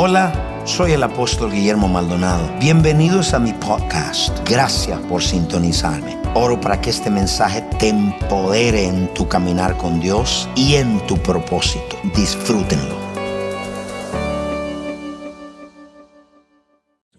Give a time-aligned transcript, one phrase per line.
[0.00, 2.48] Hola, soy el apóstol Guillermo Maldonado.
[2.60, 4.48] Bienvenidos a mi podcast.
[4.48, 6.16] Gracias por sintonizarme.
[6.34, 11.16] Oro para que este mensaje te empodere en tu caminar con Dios y en tu
[11.16, 11.98] propósito.
[12.14, 12.96] Disfrútenlo.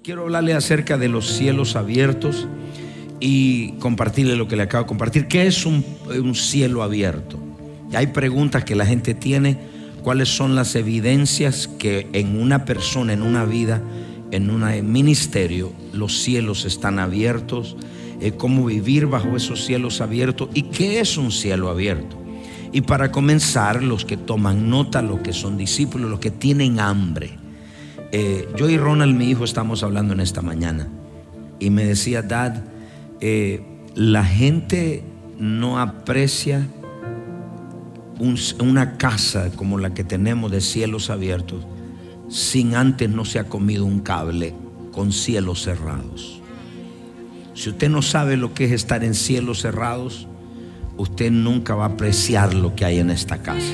[0.01, 2.47] Quiero hablarle acerca de los cielos abiertos
[3.19, 5.27] y compartirle lo que le acabo de compartir.
[5.27, 7.37] ¿Qué es un, un cielo abierto?
[7.93, 13.21] Hay preguntas que la gente tiene cuáles son las evidencias que en una persona, en
[13.21, 13.81] una vida,
[14.31, 17.75] en un ministerio, los cielos están abiertos,
[18.21, 22.17] eh, cómo vivir bajo esos cielos abiertos y qué es un cielo abierto.
[22.71, 27.31] Y para comenzar, los que toman nota, los que son discípulos, los que tienen hambre.
[28.11, 30.87] Eh, yo y Ronald, mi hijo, estamos hablando en esta mañana
[31.59, 32.63] y me decía, Dad,
[33.21, 33.63] eh,
[33.95, 35.03] la gente
[35.37, 36.67] no aprecia
[38.19, 41.65] una casa como la que tenemos de cielos abiertos
[42.29, 44.53] sin antes no se ha comido un cable
[44.91, 46.41] con cielos cerrados.
[47.53, 50.27] Si usted no sabe lo que es estar en cielos cerrados,
[50.97, 53.73] usted nunca va a apreciar lo que hay en esta casa.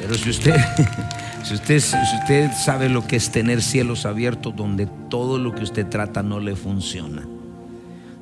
[0.00, 0.56] Pero si usted,
[1.44, 5.64] si usted, si usted sabe lo que es tener cielos abiertos donde todo lo que
[5.64, 7.26] usted trata no le funciona,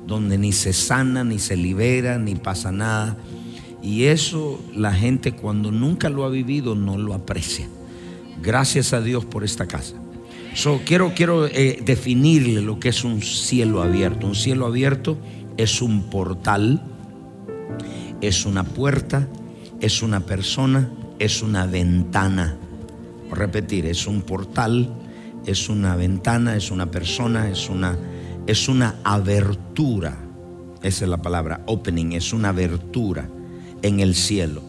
[0.05, 3.15] donde ni se sana, ni se libera, ni pasa nada,
[3.85, 7.67] y eso la gente cuando nunca lo ha vivido no lo aprecia.
[8.41, 9.93] Gracias a Dios por esta casa.
[10.85, 14.25] quiero quiero eh, definirle lo que es un cielo abierto.
[14.25, 15.17] Un cielo abierto
[15.57, 16.81] es un portal,
[18.21, 19.27] es una puerta,
[19.81, 22.57] es una persona, es una ventana.
[23.31, 24.89] Repetir, es un portal,
[25.45, 27.95] es una ventana, es una persona, es una,
[28.47, 30.17] es una abertura.
[30.81, 33.29] Esa es la palabra, opening, es una abertura
[33.81, 34.61] en el cielo.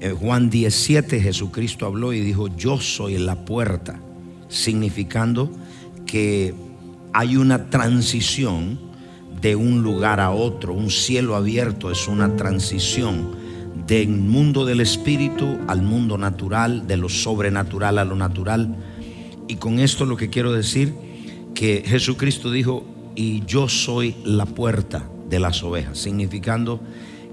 [0.00, 4.00] En Juan 17 Jesucristo habló y dijo, yo soy la puerta,
[4.48, 5.50] significando
[6.06, 6.54] que
[7.12, 8.78] hay una transición
[9.40, 13.36] de un lugar a otro, un cielo abierto es una transición
[13.86, 18.76] del mundo del espíritu al mundo natural, de lo sobrenatural a lo natural.
[19.48, 20.94] Y con esto lo que quiero decir,
[21.54, 22.84] que Jesucristo dijo,
[23.14, 26.80] y yo soy la puerta de las ovejas, significando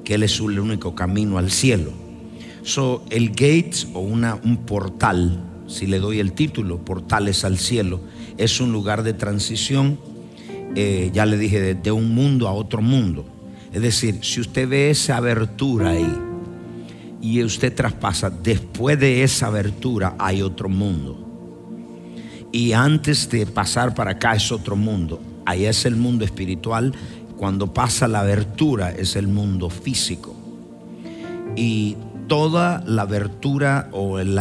[0.10, 1.92] que Él es el único camino al cielo.
[2.64, 8.02] So, el gate o una, un portal, si le doy el título, portales al cielo,
[8.36, 10.00] es un lugar de transición,
[10.76, 13.24] eh, ya le dije, de, un mundo a otro mundo.
[13.72, 16.12] Es decir, si usted ve esa abertura ahí
[17.22, 21.24] y usted traspasa, después de esa abertura hay otro mundo.
[22.52, 25.22] Y antes de pasar para acá es otro mundo.
[25.46, 26.94] Ahí es el mundo espiritual
[27.40, 30.36] cuando pasa la abertura es el mundo físico.
[31.56, 31.96] Y
[32.28, 34.38] toda la abertura o el,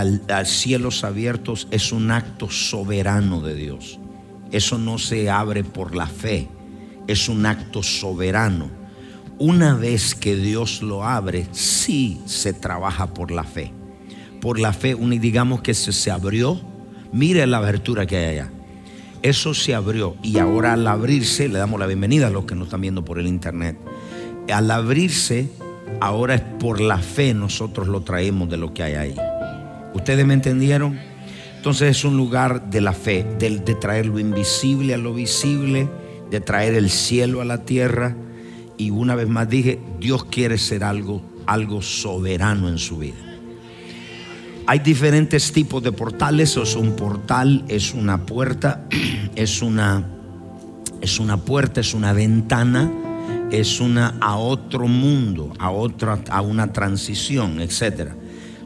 [0.46, 4.00] cielos abiertos es un acto soberano de Dios.
[4.50, 6.48] Eso no se abre por la fe,
[7.06, 8.68] es un acto soberano.
[9.38, 13.72] Una vez que Dios lo abre, sí se trabaja por la fe.
[14.40, 16.60] Por la fe, digamos que se, se abrió,
[17.12, 18.57] mire la abertura que hay allá
[19.22, 22.68] eso se abrió y ahora al abrirse, le damos la bienvenida a los que nos
[22.68, 23.76] están viendo por el internet,
[24.52, 25.48] al abrirse,
[26.00, 29.14] ahora es por la fe nosotros lo traemos de lo que hay ahí.
[29.94, 30.98] ¿Ustedes me entendieron?
[31.56, 35.88] Entonces es un lugar de la fe, de, de traer lo invisible a lo visible,
[36.30, 38.16] de traer el cielo a la tierra.
[38.76, 43.27] Y una vez más dije, Dios quiere ser algo, algo soberano en su vida.
[44.70, 46.54] Hay diferentes tipos de portales.
[46.58, 48.84] Es un portal, es una puerta,
[49.34, 50.06] es una,
[51.00, 52.92] es una puerta, es una ventana,
[53.50, 58.10] es una a otro mundo, a otra, a una transición, etc.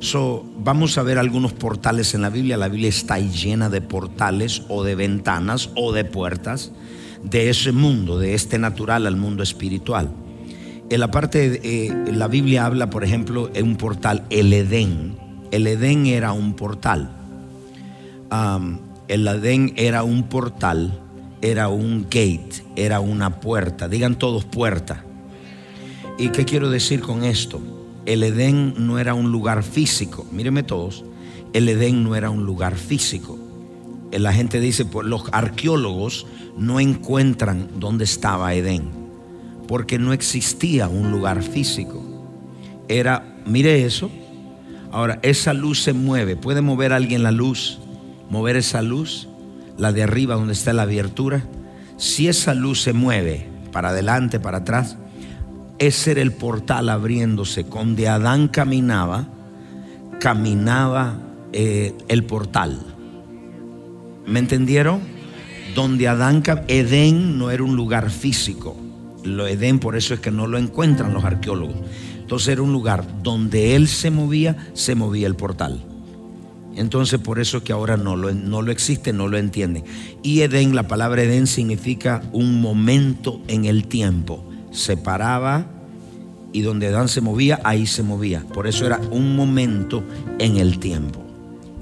[0.01, 2.57] So, vamos a ver algunos portales en la Biblia.
[2.57, 6.73] La Biblia está llena de portales o de ventanas o de puertas
[7.23, 10.11] de ese mundo, de este natural al mundo espiritual.
[10.91, 15.22] En la parte, eh, la Biblia habla, por ejemplo, en un portal, el Edén
[15.53, 17.11] el Edén era un portal.
[19.07, 20.99] el Edén era un portal,
[21.43, 23.87] era un gate, era una puerta.
[23.87, 25.05] Digan todos puerta.
[26.19, 27.61] ¿Y qué quiero decir con esto?
[28.07, 30.27] El Edén no era un lugar físico.
[30.33, 31.05] Míreme todos.
[31.53, 33.39] El Edén no era un lugar físico.
[34.11, 36.27] La gente dice, pues los arqueólogos
[36.57, 38.91] no encuentran dónde estaba Edén,
[39.69, 42.03] porque no existía un lugar físico.
[42.89, 44.11] Era, mire eso,
[44.93, 46.37] Ahora, esa luz se mueve.
[46.37, 47.79] ¿Puede mover alguien la luz?
[48.29, 49.27] Mover esa luz,
[49.79, 51.45] la de arriba donde está la abertura.
[51.97, 54.99] Si esa luz se mueve para adelante, para atrás,
[55.79, 57.65] ese era el portal abriéndose.
[57.65, 59.29] Donde Adán caminaba,
[60.21, 61.17] caminaba
[61.55, 62.79] eh, el portal.
[64.27, 65.01] ¿Me entendieron?
[65.75, 68.77] Donde Adán, Edén no era un lugar físico.
[69.25, 71.77] Lo Edén, por eso es que no lo encuentran los arqueólogos.
[72.33, 75.85] Entonces era un lugar donde él se movía, se movía el portal.
[76.75, 79.85] Entonces por eso es que ahora no lo, no lo existe, no lo entienden.
[80.23, 84.49] Y Edén, la palabra Edén significa un momento en el tiempo.
[84.71, 85.67] Se paraba
[86.55, 88.47] y donde Adán se movía, ahí se movía.
[88.55, 90.03] Por eso era un momento
[90.39, 91.23] en el tiempo.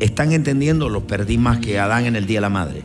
[0.01, 0.89] ¿Están entendiendo?
[0.89, 2.83] Lo perdí más que Adán en el Día de la Madre.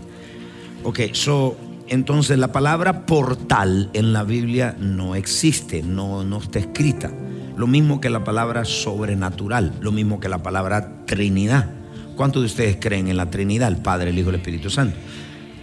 [0.84, 1.58] Ok, so,
[1.88, 7.12] entonces la palabra portal en la Biblia no existe, no, no está escrita.
[7.58, 11.70] Lo mismo que la palabra sobrenatural, lo mismo que la palabra Trinidad.
[12.16, 14.96] ¿Cuántos de ustedes creen en la Trinidad, el Padre, el Hijo y el Espíritu Santo?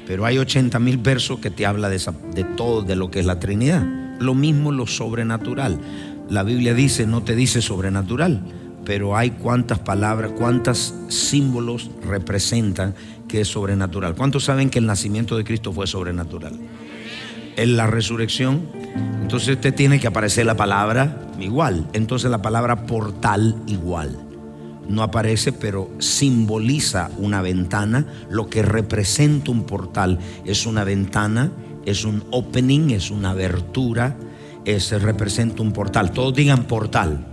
[0.06, 2.00] Pero hay 80 mil versos que te habla de,
[2.34, 3.84] de todo, de lo que es la Trinidad.
[4.18, 5.78] Lo mismo lo sobrenatural.
[6.28, 8.42] La Biblia dice, no te dice sobrenatural,
[8.84, 12.94] pero hay cuántas palabras, cuántos símbolos representan
[13.28, 14.14] que es sobrenatural.
[14.14, 16.52] ¿Cuántos saben que el nacimiento de Cristo fue sobrenatural?
[17.56, 18.62] En la resurrección,
[19.20, 21.86] entonces usted tiene que aparecer la palabra igual.
[21.92, 24.18] Entonces la palabra portal igual
[24.88, 28.06] no aparece, pero simboliza una ventana.
[28.30, 31.50] Lo que representa un portal es una ventana,
[31.86, 34.16] es un opening, es una abertura,
[34.64, 36.12] es, representa un portal.
[36.12, 37.26] Todos digan portal.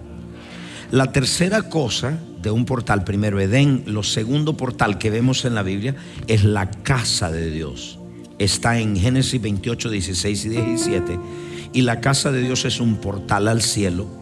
[0.91, 5.63] La tercera cosa de un portal, primero Edén, lo segundo portal que vemos en la
[5.63, 5.95] Biblia
[6.27, 7.98] es la casa de Dios.
[8.39, 11.19] Está en Génesis 28, 16 y 17.
[11.73, 14.19] Y la casa de Dios es un portal al cielo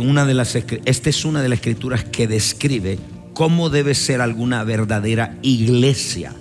[0.00, 2.98] una de las esta es una de las escrituras que describe
[3.34, 6.34] cómo debe ser alguna verdadera iglesia.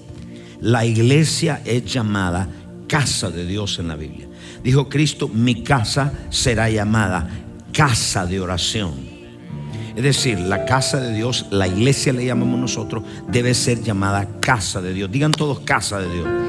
[0.61, 2.49] La iglesia es llamada
[2.87, 4.27] casa de Dios en la Biblia.
[4.63, 7.29] Dijo Cristo, mi casa será llamada
[7.71, 8.93] casa de oración.
[9.95, 14.81] Es decir, la casa de Dios, la iglesia le llamamos nosotros, debe ser llamada casa
[14.81, 15.11] de Dios.
[15.11, 16.44] Digan todos casa de Dios.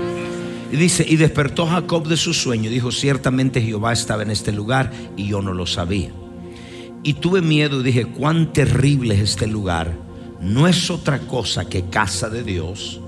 [0.72, 2.70] Y dice, y despertó Jacob de su sueño.
[2.70, 6.10] Dijo, ciertamente Jehová estaba en este lugar y yo no lo sabía.
[7.02, 9.96] Y tuve miedo y dije, cuán terrible es este lugar.
[10.40, 13.00] No es otra cosa que casa de Dios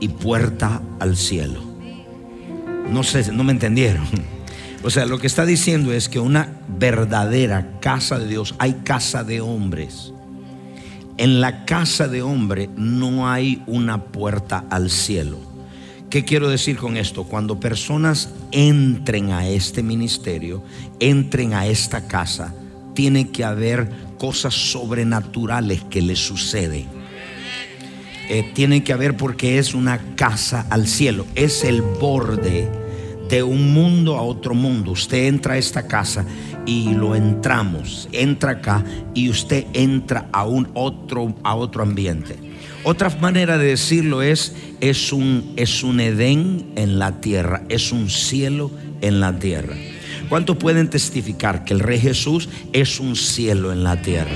[0.00, 1.60] y puerta al cielo.
[2.90, 4.06] No sé, no me entendieron.
[4.82, 9.24] O sea, lo que está diciendo es que una verdadera casa de Dios, hay casa
[9.24, 10.12] de hombres.
[11.16, 15.55] En la casa de hombre no hay una puerta al cielo.
[16.10, 17.24] ¿Qué quiero decir con esto?
[17.24, 20.62] Cuando personas entren a este ministerio,
[21.00, 22.54] entren a esta casa,
[22.94, 26.86] tiene que haber cosas sobrenaturales que le suceden.
[28.28, 32.70] Eh, tiene que haber porque es una casa al cielo, es el borde
[33.28, 34.92] de un mundo a otro mundo.
[34.92, 36.24] Usted entra a esta casa
[36.66, 42.45] y lo entramos, entra acá y usted entra a un otro a otro ambiente.
[42.88, 48.08] Otra manera de decirlo es es un es un Edén en la tierra, es un
[48.08, 49.74] cielo en la tierra.
[50.28, 54.30] ¿Cuántos pueden testificar que el Rey Jesús es un cielo en la tierra?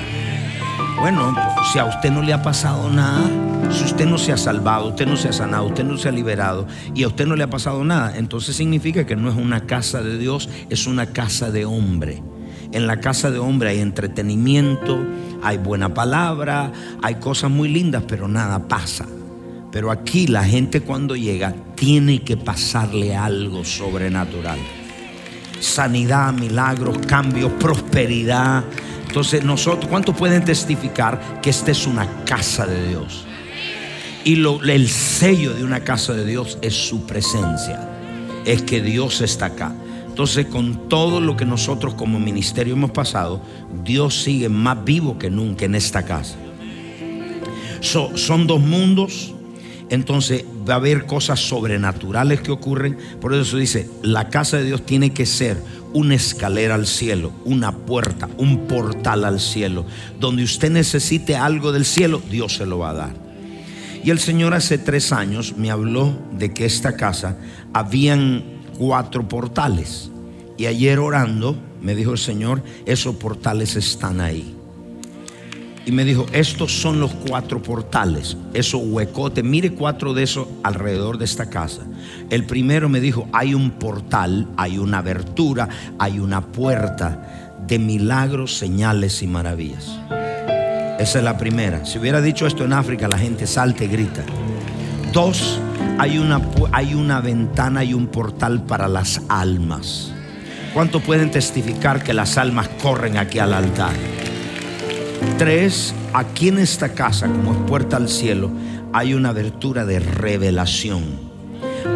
[0.99, 1.33] Bueno,
[1.73, 3.23] si a usted no le ha pasado nada,
[3.71, 6.13] si usted no se ha salvado, usted no se ha sanado, usted no se ha
[6.13, 9.67] liberado y a usted no le ha pasado nada, entonces significa que no es una
[9.67, 12.21] casa de Dios, es una casa de hombre.
[12.73, 14.99] En la casa de hombre hay entretenimiento,
[15.43, 16.73] hay buena palabra,
[17.03, 19.07] hay cosas muy lindas, pero nada pasa.
[19.73, 24.59] Pero aquí la gente cuando llega tiene que pasarle algo sobrenatural
[25.61, 28.65] sanidad, milagros, cambios, prosperidad.
[29.07, 33.27] Entonces nosotros, ¿cuántos pueden testificar que esta es una casa de Dios?
[34.25, 37.89] Y el sello de una casa de Dios es su presencia,
[38.45, 39.73] es que Dios está acá.
[40.21, 43.41] Entonces con todo lo que nosotros como ministerio hemos pasado,
[43.83, 46.37] Dios sigue más vivo que nunca en esta casa.
[47.81, 49.33] son dos mundos,
[49.89, 52.99] entonces va a haber cosas sobrenaturales que ocurren.
[53.19, 55.57] Por eso dice, la casa de Dios tiene que ser
[55.95, 59.87] una escalera al cielo, una puerta, un portal al cielo.
[60.21, 63.15] Donde usted necesite algo del cielo, Dios se lo va a dar.
[64.05, 67.39] Y el Señor hace tres años me habló de que esta casa
[67.73, 70.10] habían cuatro portales.
[70.61, 74.55] Y ayer orando me dijo el Señor, esos portales están ahí
[75.87, 81.17] y me dijo, estos son los cuatro portales, esos huecotes, mire cuatro de esos alrededor
[81.17, 81.87] de esta casa.
[82.29, 85.67] El primero me dijo, hay un portal, hay una abertura,
[85.99, 89.99] hay una puerta de milagros, señales y maravillas.
[90.99, 91.87] Esa es la primera.
[91.87, 94.23] Si hubiera dicho esto en África, la gente salta y grita.
[95.15, 95.59] Dos,
[95.97, 96.39] hay una,
[96.73, 100.13] hay una ventana y un portal para las almas.
[100.73, 103.93] ¿Cuánto pueden testificar que las almas corren aquí al altar?
[105.37, 108.51] Tres, aquí en esta casa, como es puerta al cielo,
[108.93, 111.05] hay una abertura de revelación.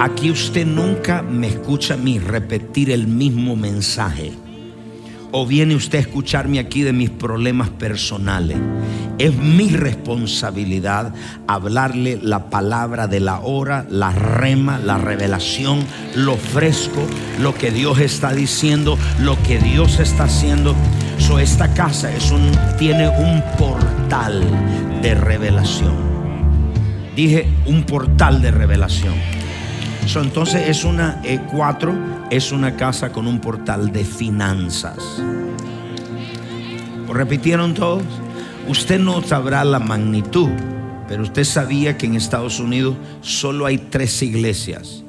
[0.01, 4.33] Aquí usted nunca me escucha a mí repetir el mismo mensaje
[5.37, 8.57] o viene usted a escucharme aquí de mis problemas personales.
[9.19, 11.13] Es mi responsabilidad
[11.49, 17.05] hablarle la palabra de la hora, la rema, la revelación, lo fresco,
[17.41, 20.77] lo que Dios está diciendo, lo que Dios está haciendo.
[21.19, 24.41] So, esta casa es un, tiene un portal
[25.03, 25.95] de revelación.
[27.17, 29.34] Dije un portal de revelación.
[30.17, 34.99] Entonces es una E4 es una casa con un portal de finanzas.
[37.07, 38.03] ¿Lo repitieron todos?
[38.69, 40.51] Usted no sabrá la magnitud,
[41.07, 45.05] pero usted sabía que en Estados Unidos solo hay tres iglesias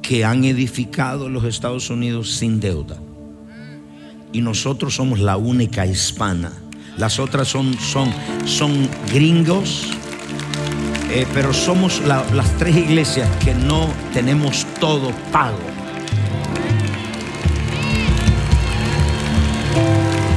[0.00, 2.96] que han edificado los Estados Unidos sin deuda.
[4.32, 6.52] Y nosotros somos la única hispana.
[6.96, 8.12] Las otras son, son,
[8.44, 9.90] son gringos,
[11.14, 15.58] eh, pero somos las tres iglesias que no tenemos todo pago.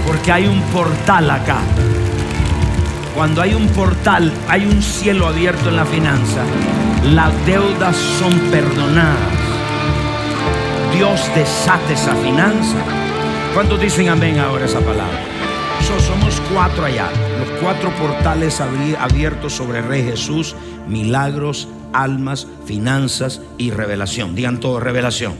[0.05, 1.59] Porque hay un portal acá.
[3.15, 6.43] Cuando hay un portal, hay un cielo abierto en la finanza.
[7.05, 9.15] Las deudas son perdonadas.
[10.93, 12.77] Dios desate esa finanza.
[13.53, 15.34] ¿Cuántos dicen amén ahora esa palabra?
[16.05, 17.09] Somos cuatro allá.
[17.39, 20.55] Los cuatro portales abiertos sobre Rey Jesús.
[20.87, 24.35] Milagros, almas, finanzas y revelación.
[24.35, 25.33] Digan todo, revelación.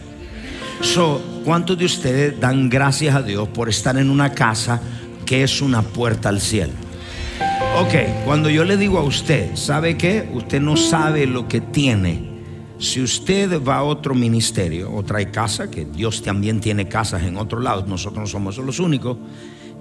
[0.82, 4.82] So, ¿cuántos de ustedes dan gracias a Dios por estar en una casa
[5.26, 6.74] que es una puerta al cielo?
[7.78, 10.30] Ok, cuando yo le digo a usted, ¿sabe qué?
[10.34, 12.36] Usted no sabe lo que tiene.
[12.78, 17.38] Si usted va a otro ministerio o trae casa, que Dios también tiene casas en
[17.38, 19.18] otro lado, nosotros no somos los únicos.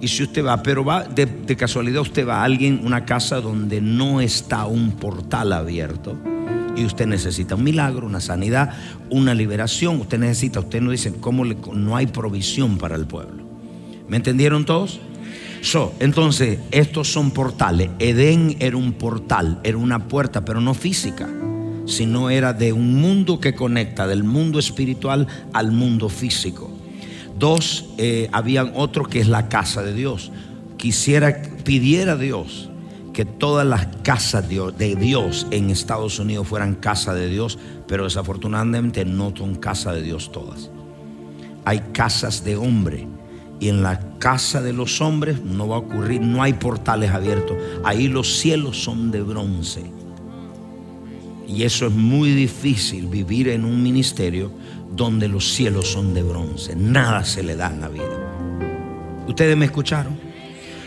[0.01, 3.81] Y si usted va, pero va de, casualidad, usted va a alguien, una casa donde
[3.81, 6.17] no está un portal abierto
[6.75, 8.73] y usted necesita un milagro, una sanidad,
[9.09, 10.01] una liberación.
[10.01, 13.43] Usted necesita, usted no dice cómo no hay provisión para el pueblo.
[14.07, 14.99] ¿Me entendieron todos?
[15.61, 17.89] So, entonces, estos son portales.
[17.97, 21.27] Edén era un portal, era una puerta, pero no física,
[21.85, 26.69] sino era de un mundo que conecta del mundo espiritual al mundo físico.
[27.37, 30.31] Dos, eh, habían otro que es la casa de Dios.
[30.77, 32.69] Quisiera, pidiera a Dios
[33.13, 39.05] que todas las casas de Dios en Estados Unidos fueran casa de Dios, pero desafortunadamente
[39.05, 40.69] no son casa de Dios todas.
[41.63, 43.07] Hay casas de hombre
[43.59, 47.57] y en la casa de los hombres no va a ocurrir, no hay portales abiertos.
[47.83, 49.83] Ahí los cielos son de bronce.
[51.47, 54.51] Y eso es muy difícil vivir en un ministerio
[54.95, 56.75] donde los cielos son de bronce.
[56.75, 59.25] Nada se le da en la vida.
[59.27, 60.17] ¿Ustedes me escucharon?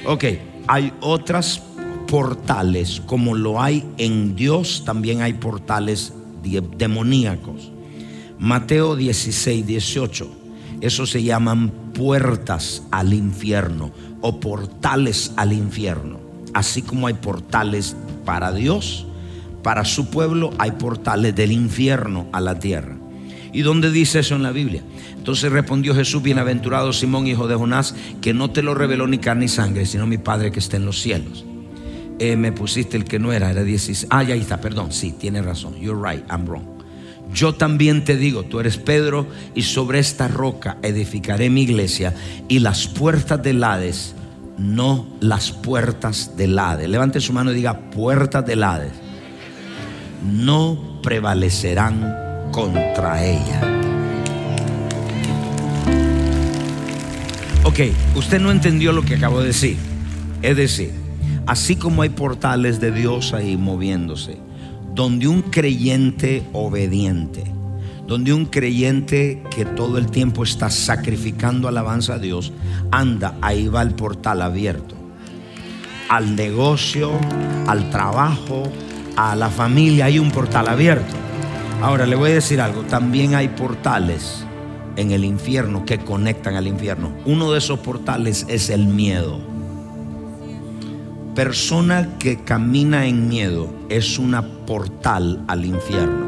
[0.07, 0.25] Ok,
[0.67, 1.63] hay otras
[2.07, 6.13] portales, como lo hay en Dios, también hay portales
[6.77, 7.71] demoníacos.
[8.39, 10.31] Mateo 16, 18.
[10.81, 16.21] Eso se llaman puertas al infierno o portales al infierno.
[16.55, 19.08] Así como hay portales para Dios,
[19.69, 22.97] para su pueblo hay portales del infierno a la tierra.
[23.53, 24.83] ¿Y dónde dice eso en la Biblia?
[25.15, 29.43] Entonces respondió Jesús, bienaventurado Simón, hijo de Jonás, que no te lo reveló ni carne
[29.43, 31.45] ni sangre, sino mi Padre que está en los cielos.
[32.19, 34.07] Eh, me pusiste el que no era, era 16.
[34.09, 35.79] Ah, ya está, perdón, sí, tiene razón.
[35.79, 36.65] You're right, I'm wrong.
[37.35, 42.15] Yo también te digo, tú eres Pedro, y sobre esta roca edificaré mi iglesia,
[42.49, 44.15] y las puertas del Hades,
[44.57, 46.89] no las puertas del Hades.
[46.89, 49.08] Levante su mano y diga, puertas del Hades,
[50.25, 53.61] no prevalecerán contra ella.
[57.65, 57.81] Ok,
[58.15, 59.77] usted no entendió lo que acabo de decir.
[60.43, 60.93] Es decir,
[61.49, 64.37] Así como hay portales de Dios ahí moviéndose,
[64.95, 67.43] donde un creyente obediente,
[68.07, 72.53] donde un creyente que todo el tiempo está sacrificando alabanza a Dios,
[72.91, 74.95] anda, ahí va el portal abierto.
[76.11, 77.13] Al negocio,
[77.67, 78.65] al trabajo,
[79.19, 81.15] a la familia, hay un portal abierto.
[81.83, 84.45] Ahora le voy a decir algo, también hay portales
[84.97, 87.13] en el infierno que conectan al infierno.
[87.25, 89.41] Uno de esos portales es el miedo
[91.39, 96.27] persona que camina en miedo es una portal al infierno.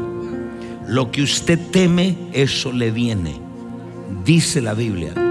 [0.87, 3.33] Lo que usted teme, eso le viene.
[4.23, 5.30] Dice la Biblia.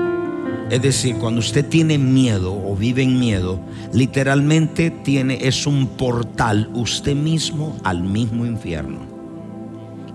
[0.70, 3.58] Es decir, cuando usted tiene miedo o vive en miedo,
[3.92, 9.00] literalmente tiene es un portal usted mismo al mismo infierno.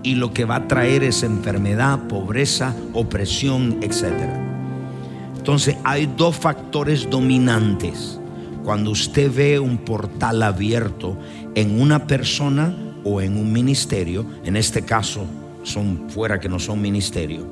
[0.02, 4.14] Y lo que va a traer es enfermedad, pobreza, opresión, etc.
[5.36, 8.18] Entonces hay dos factores dominantes
[8.64, 11.18] cuando usted ve un portal abierto
[11.54, 15.26] en una persona o en un ministerio, en este caso
[15.64, 17.46] son fuera que no son ministerio,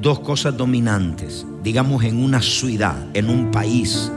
[0.00, 4.10] dos cosas dominantes, digamos en una ciudad, en un país,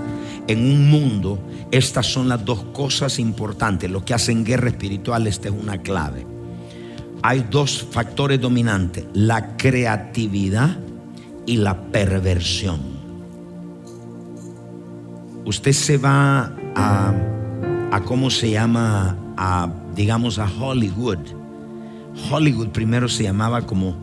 [0.48, 1.40] en un mundo,
[1.72, 3.90] estas son las dos cosas importantes.
[3.90, 6.26] Lo que hacen guerra espiritual, esta es una clave.
[7.24, 10.78] Hay dos factores dominantes, la creatividad
[11.46, 12.80] y la perversión.
[15.46, 17.14] Usted se va a,
[17.92, 19.18] a ¿cómo se llama?
[19.38, 21.20] A, digamos, a Hollywood.
[22.30, 23.96] Hollywood primero se llamaba como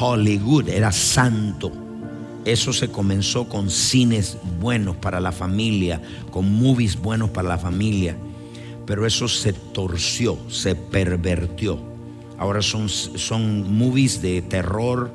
[0.00, 1.72] Hollywood, era santo.
[2.44, 6.00] Eso se comenzó con cines buenos para la familia,
[6.30, 8.16] con movies buenos para la familia.
[8.86, 11.78] Pero eso se torció, se pervertió.
[12.38, 15.10] Ahora son, son movies de terror,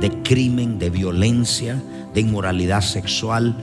[0.00, 1.82] de crimen, de violencia,
[2.14, 3.56] de inmoralidad sexual.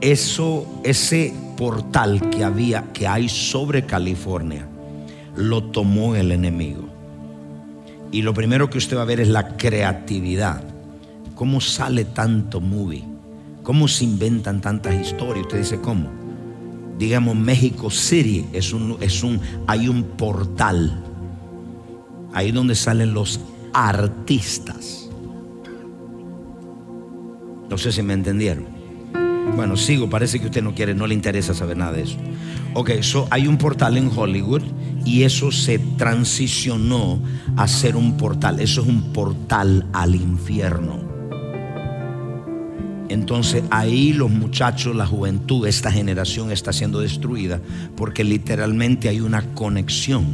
[0.00, 4.66] Eso, ese portal que había, que hay sobre California,
[5.36, 6.93] lo tomó el enemigo.
[8.14, 10.62] Y lo primero que usted va a ver es la creatividad.
[11.34, 13.02] ¿Cómo sale tanto movie?
[13.64, 15.46] ¿Cómo se inventan tantas historias?
[15.46, 16.08] Usted dice, ¿cómo?
[16.96, 21.02] Digamos, México City es un, es un, hay un portal.
[22.32, 23.40] Ahí donde salen los
[23.72, 25.10] artistas.
[27.68, 28.66] No sé si me entendieron.
[29.56, 32.16] Bueno, sigo, parece que usted no quiere, no le interesa saber nada de eso.
[32.74, 34.62] Ok, so hay un portal en Hollywood
[35.04, 37.20] y eso se transicionó
[37.56, 38.60] a ser un portal.
[38.60, 41.14] Eso es un portal al infierno.
[43.08, 47.60] Entonces ahí los muchachos, la juventud, esta generación está siendo destruida
[47.96, 50.24] porque literalmente hay una conexión.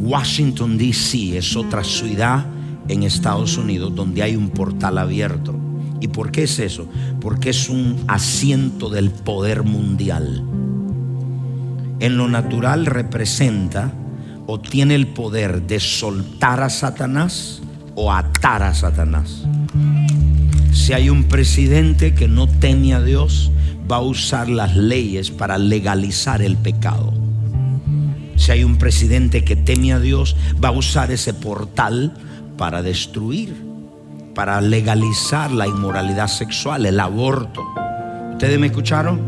[0.00, 1.38] Washington, D.C.
[1.38, 2.46] es otra ciudad
[2.88, 5.54] en Estados Unidos donde hay un portal abierto.
[6.00, 6.86] ¿Y por qué es eso?
[7.20, 10.44] Porque es un asiento del poder mundial.
[12.00, 13.92] En lo natural representa
[14.46, 17.62] o tiene el poder de soltar a Satanás
[17.94, 19.44] o atar a Satanás.
[20.72, 23.50] Si hay un presidente que no teme a Dios,
[23.90, 27.12] va a usar las leyes para legalizar el pecado.
[28.36, 32.12] Si hay un presidente que teme a Dios, va a usar ese portal
[32.56, 33.74] para destruir
[34.34, 37.62] para legalizar la inmoralidad sexual, el aborto.
[38.32, 39.20] ¿Ustedes me escucharon?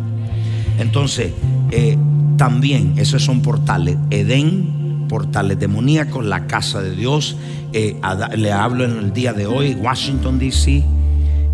[0.79, 1.33] Entonces,
[1.71, 1.97] eh,
[2.37, 3.96] también esos son portales.
[4.11, 7.37] Edén, portales demoníacos, la casa de Dios.
[7.72, 8.01] Eh,
[8.37, 10.85] le hablo en el día de hoy, Washington, D.C.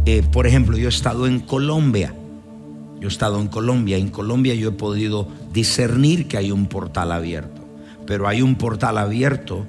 [0.04, 2.14] Eh, por ejemplo, yo he estado en Colombia.
[3.00, 3.96] Yo he estado en Colombia.
[3.96, 7.62] En Colombia yo he podido discernir que hay un portal abierto.
[8.06, 9.64] Pero hay un portal abierto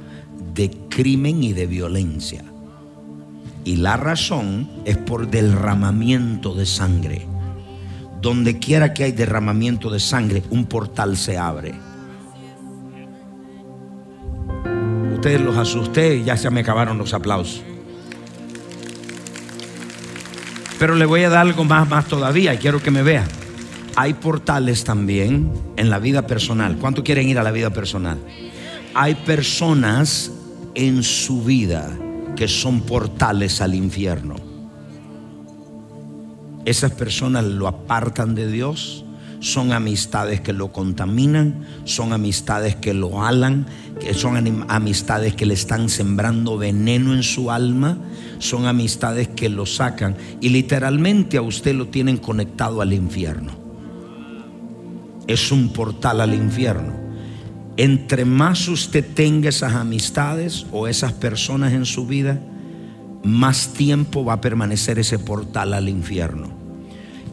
[0.53, 2.43] de crimen y de violencia.
[3.65, 7.32] Y la razón es por derramamiento de sangre.
[8.23, 11.73] Donde quiera que hay derramamiento de sangre, un portal se abre.
[15.13, 17.61] Ustedes los asusté y ya se me acabaron los aplausos.
[20.79, 23.27] Pero le voy a dar algo más, más todavía y quiero que me vean.
[23.97, 26.77] Hay portales también en la vida personal.
[26.77, 28.19] ¿Cuánto quieren ir a la vida personal?
[28.93, 30.31] Hay personas
[30.75, 31.91] en su vida
[32.37, 34.52] que son portales al infierno.
[36.65, 39.03] Esas personas lo apartan de Dios,
[39.43, 43.65] son amistades que lo contaminan, son amistades que lo alan,
[43.99, 47.97] que son amistades que le están sembrando veneno en su alma,
[48.39, 50.15] son amistades que lo sacan.
[50.39, 53.51] Y literalmente a usted lo tienen conectado al infierno.
[55.27, 56.93] Es un portal al infierno.
[57.75, 62.39] Entre más usted tenga esas amistades o esas personas en su vida,
[63.23, 66.51] más tiempo va a permanecer ese portal al infierno.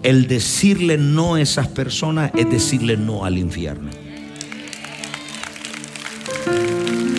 [0.03, 3.91] El decirle no a esas personas es decirle no al infierno.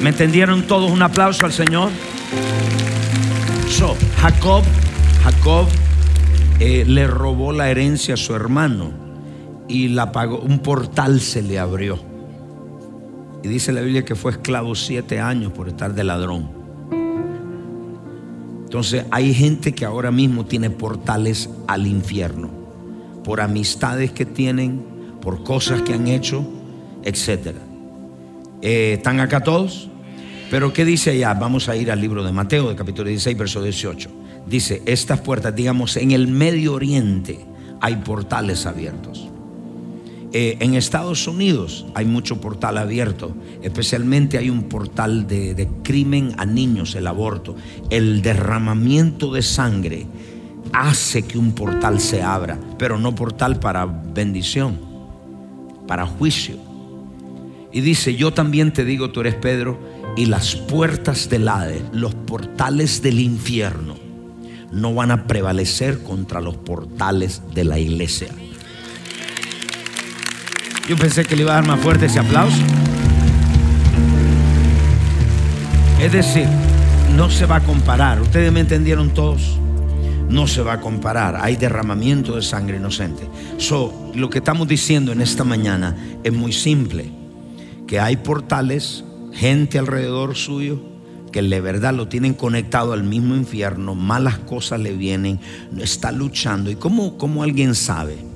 [0.02, 0.90] ¿Me entendieron todos?
[0.90, 1.92] Un aplauso al Señor.
[3.70, 4.64] So, Jacob,
[5.24, 5.68] Jacob
[6.60, 8.92] eh, le robó la herencia a su hermano
[9.68, 10.40] y la pagó.
[10.40, 12.00] Un portal se le abrió.
[13.44, 16.61] Y dice la Biblia que fue esclavo siete años por estar de ladrón.
[18.72, 22.50] Entonces hay gente que ahora mismo tiene portales al infierno.
[23.22, 24.82] Por amistades que tienen,
[25.20, 26.48] por cosas que han hecho,
[27.04, 27.58] etc.
[28.62, 29.90] Eh, ¿Están acá todos?
[30.50, 31.34] Pero ¿qué dice allá?
[31.34, 34.10] Vamos a ir al libro de Mateo, de capítulo 16, verso 18.
[34.48, 37.46] Dice, estas puertas, digamos, en el Medio Oriente
[37.82, 39.31] hay portales abiertos.
[40.34, 46.46] Eh, en Estados Unidos hay mucho portal abierto, especialmente hay un portal de, crimen a
[46.46, 47.56] niños, el aborto.
[47.89, 50.08] El derramamiento de sangre
[50.72, 54.80] hace que un portal se abra, pero no portal para bendición,
[55.86, 56.56] para juicio.
[57.74, 59.80] Y dice, yo también te digo, tú eres Pedro,
[60.15, 63.96] y las puertas del Hades, los portales del infierno,
[64.72, 68.30] no van a prevalecer contra los portales de la iglesia.
[70.92, 72.62] Yo pensé que le iba a dar más fuerte ese aplauso.
[76.02, 76.48] Es decir,
[77.16, 78.22] no se va a comparar.
[78.22, 79.58] Ustedes me entendieron todos.
[80.28, 81.38] No se va a comparar.
[81.40, 83.24] Hay derramamiento de sangre inocente.
[83.56, 87.10] So, lo que estamos diciendo en esta mañana es muy simple.
[87.88, 90.82] Que hay portales, gente alrededor suyo,
[91.32, 95.40] que de verdad lo tienen conectado al mismo infierno, malas cosas le vienen,
[95.80, 96.70] está luchando.
[96.70, 98.31] ¿Y cómo, cómo alguien sabe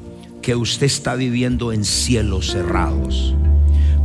[0.46, 3.34] que usted está viviendo en cielos cerrados?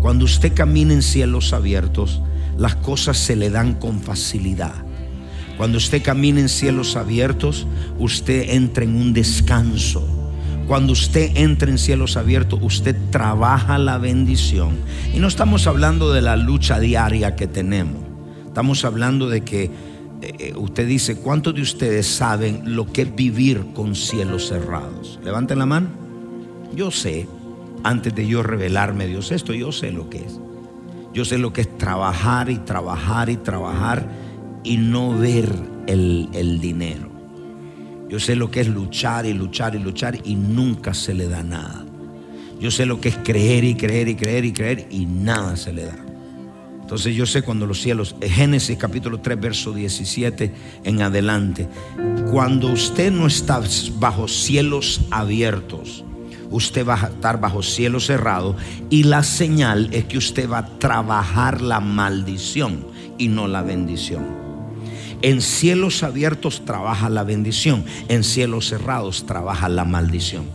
[0.01, 2.23] Cuando usted camina en cielos abiertos,
[2.57, 4.73] las cosas se le dan con facilidad.
[5.59, 7.67] Cuando usted camina en cielos abiertos,
[7.99, 10.09] usted entra en un descanso.
[10.67, 14.79] Cuando usted entra en cielos abiertos, usted trabaja la bendición.
[15.13, 18.03] Y no estamos hablando de la lucha diaria que tenemos.
[18.47, 19.71] Estamos hablando de que
[20.23, 25.21] eh, usted dice, ¿cuántos de ustedes saben lo que es vivir con cielos cerrados?
[25.23, 26.10] Levanten la mano.
[26.75, 27.27] Yo sé,
[27.83, 30.41] antes de yo revelarme Dios esto, yo sé lo que es.
[31.13, 34.09] Yo sé lo que es trabajar y trabajar y trabajar
[34.63, 35.53] y no ver
[35.87, 37.11] el, dinero.
[38.09, 41.43] Yo sé lo que es luchar y luchar y luchar y nunca se le da
[41.43, 41.85] nada.
[42.61, 45.73] Yo sé lo que es creer y creer y creer y creer y nada se
[45.73, 45.97] le da.
[46.81, 50.53] Entonces yo sé cuando los cielos, Génesis capítulo 3, verso 17
[50.85, 51.69] en adelante,
[52.31, 53.61] cuando usted no está
[53.99, 56.05] bajo cielos abiertos,
[56.51, 58.57] usted va a estar bajo cielo cerrado
[58.91, 62.87] y la señal es que usted va a trabajar la maldición
[63.19, 64.41] y no la bendición.
[65.23, 70.47] En cielos abiertos trabaja la bendición, en cielos cerrados trabaja la maldición.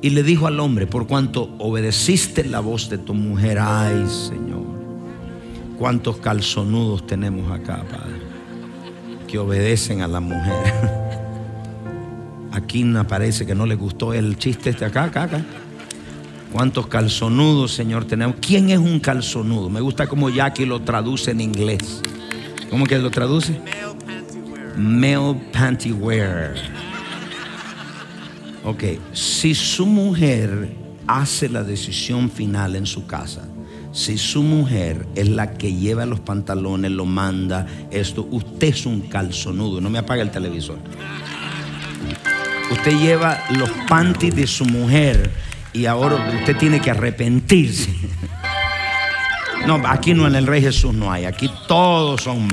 [0.00, 4.66] Y le dijo al hombre, por cuanto obedeciste la voz de tu mujer, ay Señor,
[5.78, 8.20] cuántos calzonudos tenemos acá, Padre,
[9.28, 10.98] que obedecen a la mujer.
[12.52, 15.44] Aquí parece que no le gustó el chiste este acá, acá, acá.
[16.52, 18.36] ¿Cuántos calzonudos, Señor, tenemos?
[18.40, 19.70] ¿Quién es un calzonudo?
[19.70, 22.02] Me gusta como Jackie lo traduce en inglés.
[22.68, 23.58] ¿Cómo que lo traduce?
[24.76, 26.54] Male panty wear.
[28.64, 33.48] Ok, si su mujer hace la decisión final en su casa,
[33.92, 39.00] si su mujer es la que lleva los pantalones, lo manda, esto, usted es un
[39.00, 39.80] calzonudo.
[39.80, 40.78] No me apague el televisor.
[42.72, 45.30] Usted lleva los panties de su mujer
[45.72, 47.90] y ahora usted tiene que arrepentirse.
[49.66, 51.24] No, aquí no en el Rey Jesús no hay.
[51.24, 52.48] Aquí todos son.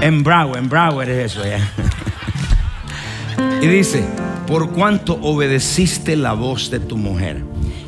[0.00, 1.42] En Broward, en Broward es eso.
[3.60, 4.02] Y dice,
[4.48, 7.44] por cuanto obedeciste la voz de tu mujer,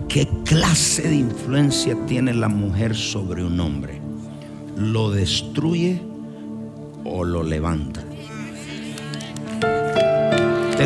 [0.08, 4.00] ¿qué clase de influencia tiene la mujer sobre un hombre?
[4.76, 6.00] ¿Lo destruye
[7.04, 8.03] o lo levanta?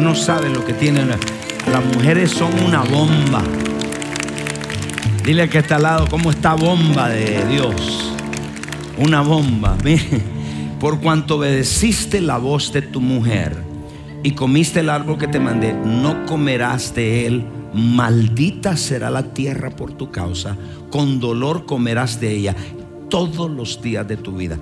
[0.01, 1.09] No sabe lo que tienen.
[1.09, 3.43] Las mujeres son una bomba.
[5.25, 8.15] Dile que está al lado, ¿cómo está bomba de Dios?
[8.97, 9.77] Una bomba.
[10.81, 13.57] Por cuanto obedeciste la voz de tu mujer
[14.23, 17.45] y comiste el árbol que te mandé, no comerás de él.
[17.75, 20.57] Maldita será la tierra por tu causa.
[20.91, 22.57] Con dolor comerás de ella
[23.11, 24.59] todos los días de tu vida.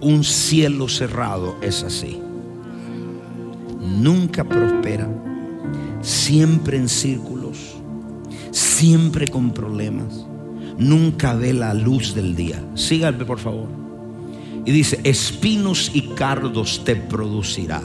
[0.00, 2.20] Un cielo cerrado es así
[3.82, 5.08] nunca prospera,
[6.00, 7.76] siempre en círculos,
[8.50, 10.26] siempre con problemas,
[10.78, 12.62] nunca ve la luz del día.
[12.74, 13.68] Síganme por favor.
[14.64, 17.82] Y dice, espinos y cardos te producirá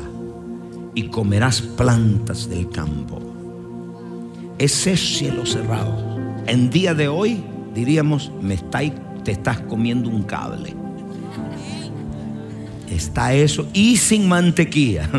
[0.93, 3.19] y comerás plantas del campo.
[4.57, 6.17] Ese cielo cerrado.
[6.47, 10.73] En día de hoy diríamos, me te estás comiendo un cable.
[12.89, 15.09] Está eso y sin mantequilla.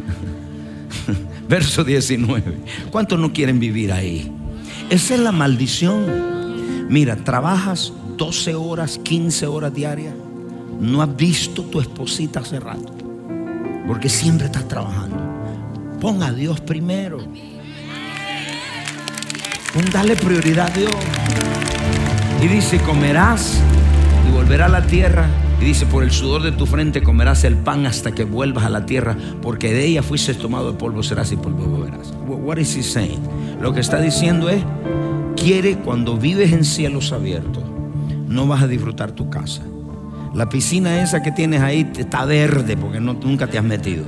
[1.48, 2.58] Verso 19.
[2.90, 4.30] ¿Cuántos no quieren vivir ahí?
[4.90, 6.88] Esa es la maldición.
[6.88, 10.14] Mira, trabajas 12 horas, 15 horas diarias.
[10.80, 12.92] No has visto tu esposita hace rato.
[13.86, 15.16] Porque siempre estás trabajando.
[16.00, 17.18] Pon a Dios primero.
[19.72, 20.94] Pon dale prioridad a Dios.
[22.42, 23.60] Y dice, comerás
[24.28, 25.28] y volverá a la tierra
[25.60, 28.70] y dice, por el sudor de tu frente comerás el pan hasta que vuelvas a
[28.70, 32.12] la tierra, porque de ella fuiste tomado de polvo serás y polvo volverás.
[32.26, 33.20] What is he saying?
[33.60, 34.62] Lo que está diciendo es,
[35.34, 37.62] quiere cuando vives en cielos abiertos,
[38.28, 39.62] no vas a disfrutar tu casa.
[40.34, 44.04] La piscina esa que tienes ahí está verde porque no, nunca te has metido.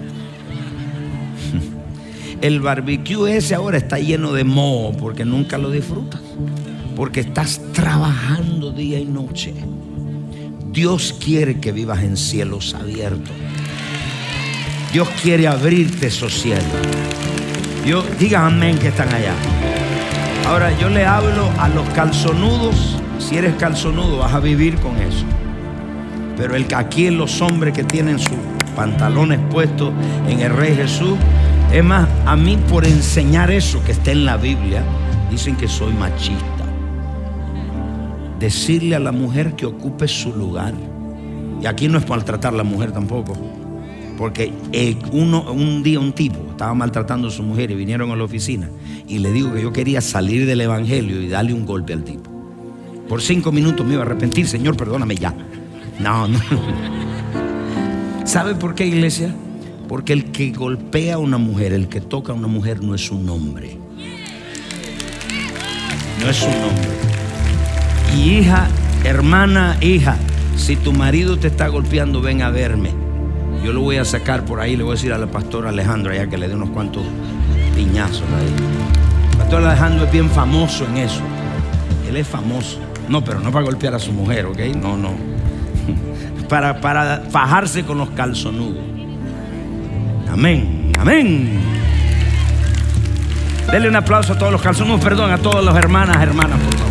[2.43, 6.21] el barbecue ese ahora está lleno de moho porque nunca lo disfrutas.
[6.95, 9.55] Porque estás trabajando día y noche.
[10.79, 13.35] Dios quiere que vivas en cielos abiertos.
[14.93, 16.63] Dios quiere abrirte esos cielos.
[17.85, 19.35] Yo, digan amén que están allá.
[20.47, 22.97] Ahora yo le hablo a los calzonudos.
[23.19, 25.25] Si eres calzonudo vas a vivir con eso.
[26.37, 28.39] Pero el, aquí los hombres que tienen sus
[28.77, 29.93] pantalones puestos
[30.29, 31.19] en el Rey Jesús.
[31.73, 34.85] Es más, a mí por enseñar eso que está en la Biblia,
[35.29, 36.58] dicen que soy machista.
[38.39, 40.75] Decirle a la mujer que ocupe su lugar.
[41.61, 43.37] Y aquí no es maltratar a la mujer tampoco.
[44.17, 48.25] Porque eh, un día un tipo estaba maltratando a su mujer y vinieron a la
[48.25, 48.69] oficina.
[49.07, 52.29] Y le digo que yo quería salir del evangelio y darle un golpe al tipo.
[53.09, 55.35] Por cinco minutos me iba a arrepentir, Señor, perdóname ya.
[55.99, 56.39] No, no.
[58.25, 59.35] ¿Sabe por qué, iglesia?
[59.89, 63.11] Porque el que golpea a una mujer, el que toca a una mujer, no es
[63.11, 63.79] un hombre.
[66.21, 66.98] No es un hombre.
[68.17, 68.69] Y hija,
[69.05, 70.17] hermana, hija,
[70.57, 72.91] si tu marido te está golpeando, ven a verme.
[73.65, 76.13] Yo lo voy a sacar por ahí, le voy a decir a la pastora Alejandro
[76.13, 77.03] allá que le dé unos cuantos
[77.75, 78.55] piñazos ahí.
[79.33, 81.23] El pastor Alejandro es bien famoso en eso.
[82.09, 82.79] Él es famoso.
[83.09, 84.59] No, pero no para golpear a su mujer, ¿ok?
[84.77, 85.13] No, no.
[86.49, 88.83] Para, para fajarse con los calzonudos.
[90.33, 91.61] Amén, amén.
[93.71, 96.88] Denle un aplauso a todos los calzonudos, perdón, a todas las hermanas, hermanas, por favor.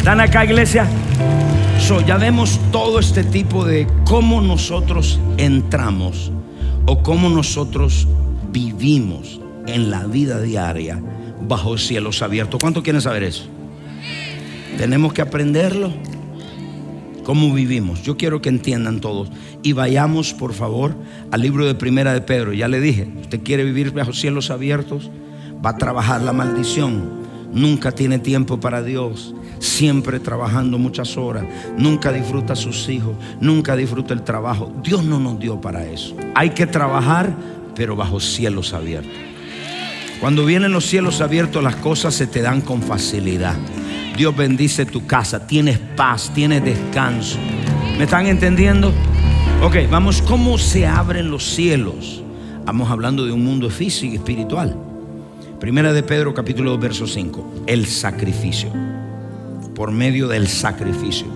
[0.00, 0.88] ¿Están acá, iglesia?
[2.06, 6.32] ya vemos todo este tipo de cómo nosotros entramos
[6.86, 8.08] o cómo nosotros
[8.50, 11.02] vivimos en la vida diaria
[11.46, 12.58] bajo cielos abiertos.
[12.62, 13.44] ¿Cuántos quieren saber eso?
[14.78, 15.92] Tenemos que aprenderlo.
[17.22, 18.02] ¿Cómo vivimos?
[18.02, 19.28] Yo quiero que entiendan todos.
[19.62, 20.96] Y vayamos, por favor,
[21.30, 22.54] al libro de Primera de Pedro.
[22.54, 25.10] Ya le dije, usted quiere vivir bajo cielos abiertos,
[25.64, 27.19] va a trabajar la maldición.
[27.52, 31.44] Nunca tiene tiempo para Dios siempre trabajando muchas horas,
[31.76, 34.72] nunca disfruta sus hijos, nunca disfruta el trabajo.
[34.82, 36.16] Dios no nos dio para eso.
[36.34, 37.34] Hay que trabajar,
[37.76, 39.12] pero bajo cielos abiertos.
[40.20, 43.56] Cuando vienen los cielos abiertos, las cosas se te dan con facilidad.
[44.16, 47.38] Dios bendice tu casa, tienes paz, tienes descanso.
[47.96, 48.92] ¿Me están entendiendo?
[49.62, 52.22] Ok, vamos, ¿cómo se abren los cielos?
[52.64, 54.89] Vamos hablando de un mundo físico y espiritual.
[55.60, 58.72] Primera de Pedro capítulo 2 verso 5, el sacrificio
[59.74, 61.26] por medio del sacrificio.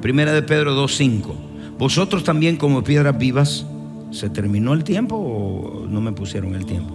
[0.00, 1.34] Primera de Pedro 2.5.
[1.78, 3.66] Vosotros también como piedras vivas,
[4.12, 6.94] ¿se terminó el tiempo o no me pusieron el tiempo?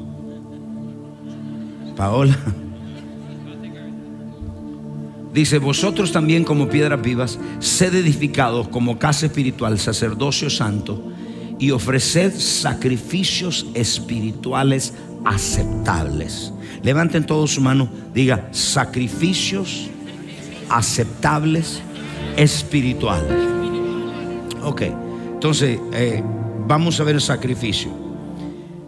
[1.96, 2.36] Paola.
[5.34, 11.12] Dice, vosotros también como piedras vivas, sed edificados como casa espiritual, sacerdocio santo,
[11.60, 16.54] y ofreced sacrificios espirituales aceptables.
[16.84, 19.90] Levanten todos su mano, diga, sacrificios
[20.70, 21.82] aceptables
[22.38, 23.34] espirituales.
[24.64, 24.84] Ok,
[25.34, 26.24] entonces eh,
[26.68, 27.92] vamos a ver el sacrificio.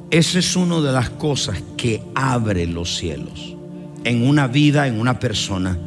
[0.09, 3.55] Esa es una de las cosas que abre los cielos
[4.03, 5.77] en una vida, en una persona.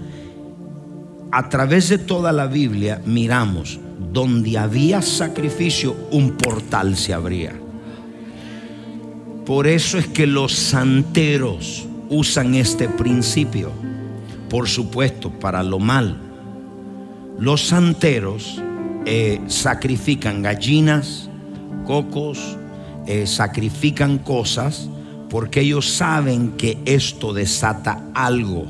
[1.30, 3.78] A través de toda la Biblia miramos
[4.12, 7.54] donde había sacrificio, un portal se abría.
[9.46, 13.72] Por eso es que los santeros usan este principio
[14.48, 16.16] por supuesto, para lo mal.
[17.38, 18.62] Los santeros
[19.04, 21.28] eh, sacrifican gallinas,
[21.84, 22.56] cocos,
[23.06, 24.88] eh, sacrifican cosas
[25.28, 28.66] porque ellos saben que esto desata algo.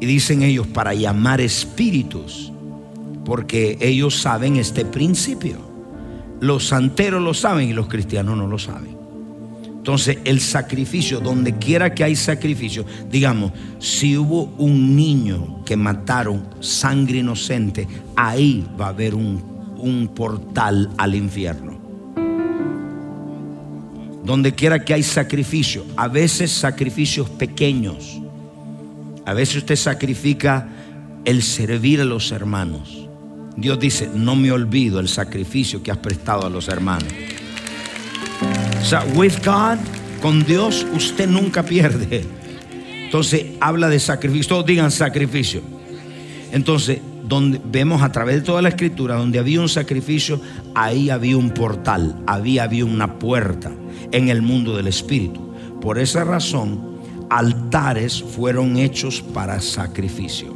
[0.00, 2.52] Y dicen ellos para llamar espíritus,
[3.24, 5.56] porque ellos saben este principio.
[6.40, 9.03] Los santeros lo saben y los cristianos no lo saben.
[9.84, 16.48] Entonces, el sacrificio, donde quiera que hay sacrificio, digamos, si hubo un niño que mataron,
[16.60, 19.44] sangre inocente, ahí va a haber un,
[19.76, 21.78] un portal al infierno.
[24.24, 28.22] Donde quiera que hay sacrificio, a veces sacrificios pequeños,
[29.26, 30.66] a veces usted sacrifica
[31.26, 33.06] el servir a los hermanos.
[33.54, 37.12] Dios dice, no me olvido el sacrificio que has prestado a los hermanos.
[38.84, 39.78] O sea, with God,
[40.20, 42.22] con Dios usted nunca pierde.
[43.06, 44.46] Entonces habla de sacrificio.
[44.46, 45.62] Todos digan sacrificio.
[46.52, 50.38] Entonces, donde vemos a través de toda la escritura, donde había un sacrificio,
[50.74, 53.72] ahí había un portal, había, había una puerta
[54.12, 55.40] en el mundo del espíritu.
[55.80, 56.98] Por esa razón,
[57.30, 60.54] altares fueron hechos para sacrificio.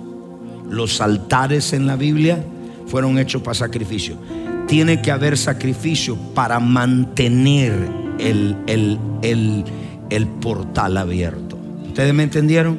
[0.69, 2.45] Los altares en la Biblia
[2.89, 4.19] fueron hechos para sacrificio.
[4.67, 9.65] Tiene que haber sacrificio para mantener el, el, el,
[10.11, 11.59] el portal abierto.
[11.87, 12.79] ¿Ustedes me entendieron?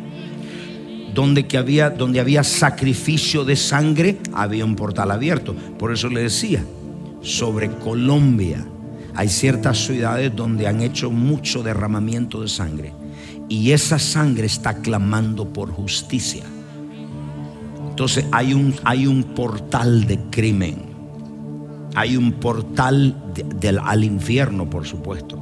[1.13, 5.55] Donde, que había, donde había sacrificio de sangre, había un portal abierto.
[5.77, 6.63] Por eso le decía,
[7.21, 8.65] sobre Colombia
[9.15, 12.93] hay ciertas ciudades donde han hecho mucho derramamiento de sangre.
[13.49, 16.43] Y esa sangre está clamando por justicia.
[17.89, 20.88] Entonces hay un, hay un portal de crimen.
[21.95, 23.15] Hay un portal
[23.83, 25.39] al infierno, por supuesto.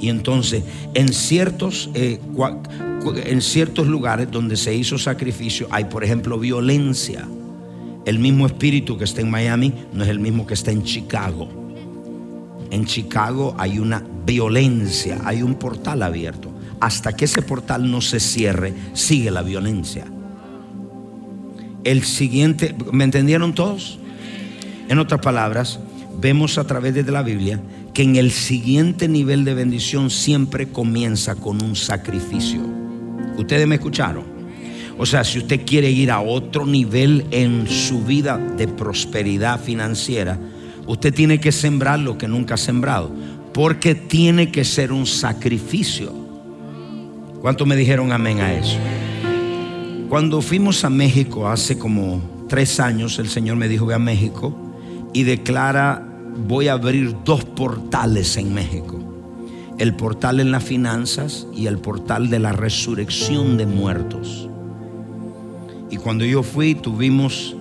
[0.00, 2.20] Y entonces, en ciertos, eh,
[3.24, 7.26] en ciertos lugares donde se hizo sacrificio, hay, por ejemplo, violencia.
[8.04, 11.48] El mismo espíritu que está en Miami no es el mismo que está en Chicago.
[12.70, 16.50] En Chicago hay una violencia, hay un portal abierto.
[16.80, 20.04] Hasta que ese portal no se cierre, sigue la violencia.
[21.84, 23.98] El siguiente, ¿me entendieron todos?
[24.88, 25.78] En otras palabras,
[26.20, 27.60] vemos a través de la Biblia
[27.94, 32.60] que en el siguiente nivel de bendición siempre comienza con un sacrificio.
[33.38, 34.24] ¿Ustedes me escucharon?
[34.98, 40.38] O sea, si usted quiere ir a otro nivel en su vida de prosperidad financiera,
[40.86, 43.10] usted tiene que sembrar lo que nunca ha sembrado,
[43.52, 46.12] porque tiene que ser un sacrificio.
[47.40, 48.78] ¿Cuánto me dijeron amén a eso?
[50.08, 54.63] Cuando fuimos a México hace como tres años, el Señor me dijo, ve a México
[55.14, 56.06] y declara,
[56.46, 58.98] voy a abrir dos portales en México.
[59.78, 64.50] El portal en las finanzas y el portal de la resurrección de muertos.
[65.90, 67.56] Y cuando yo fui, tuvimos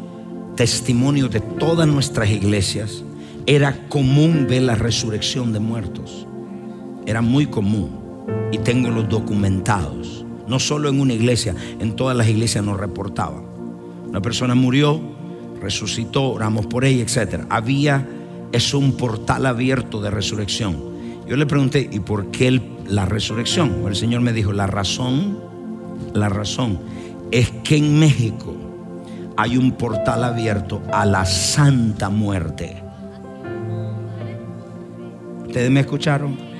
[0.56, 3.04] testimonio de todas nuestras iglesias.
[3.46, 6.28] Era común ver la resurrección de muertos.
[7.06, 8.02] Era muy común.
[8.52, 10.26] Y tengo los documentados.
[10.48, 13.44] No solo en una iglesia, en todas las iglesias nos reportaban.
[14.08, 15.00] Una persona murió,
[15.64, 17.46] resucitó, oramos por ella, etc.
[17.50, 18.08] Había,
[18.52, 20.78] es un portal abierto de resurrección.
[21.28, 23.84] Yo le pregunté, ¿y por qué la resurrección?
[23.88, 25.40] el Señor me dijo, la razón,
[26.14, 26.80] la razón
[27.32, 28.54] es que en México
[29.38, 32.84] hay un portal abierto a la santa muerte.
[35.48, 36.53] ¿Ustedes me escucharon?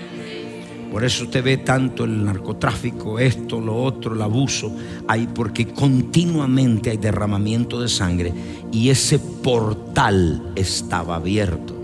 [0.94, 4.72] Por eso usted ve tanto el narcotráfico, esto, lo otro, el abuso,
[5.08, 8.32] hay porque continuamente hay derramamiento de sangre
[8.72, 11.76] y ese portal estaba abierto.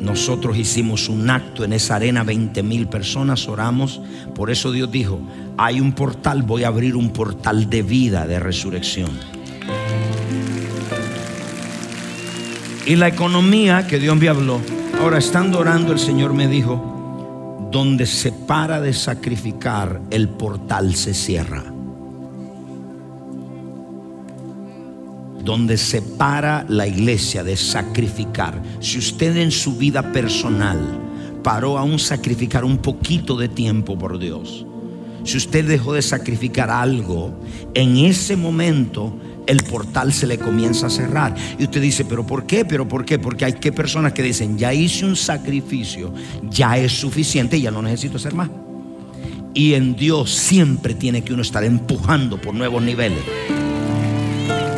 [0.00, 4.00] Nosotros hicimos un acto en esa arena, 20 mil personas oramos.
[4.34, 5.20] Por eso Dios dijo,
[5.56, 9.12] hay un portal, voy a abrir un portal de vida, de resurrección.
[12.86, 14.60] Y la economía que Dios me habló,
[15.00, 16.90] ahora estando orando el Señor me dijo,
[17.74, 21.64] donde se para de sacrificar, el portal se cierra.
[25.42, 28.62] Donde se para la iglesia de sacrificar.
[28.78, 30.78] Si usted en su vida personal
[31.42, 34.64] paró a un sacrificar un poquito de tiempo por Dios,
[35.24, 37.34] si usted dejó de sacrificar algo,
[37.74, 41.34] en ese momento el portal se le comienza a cerrar.
[41.58, 42.64] Y usted dice, pero ¿por qué?
[42.64, 43.18] ¿Pero por qué?
[43.18, 46.12] Porque hay que personas que dicen, ya hice un sacrificio,
[46.48, 48.50] ya es suficiente ya no necesito hacer más.
[49.54, 53.20] Y en Dios siempre tiene que uno estar empujando por nuevos niveles.